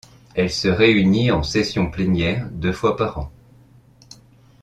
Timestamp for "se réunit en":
0.49-1.43